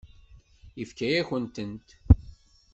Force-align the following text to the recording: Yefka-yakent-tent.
Yefka-yakent-tent. 0.77 1.87